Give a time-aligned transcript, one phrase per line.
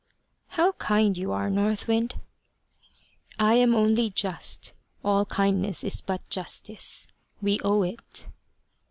[0.57, 2.19] "How kind you are, North Wind!"
[3.37, 4.73] "I am only just.
[5.05, 7.07] All kindness is but justice.
[7.39, 8.25] We owe it."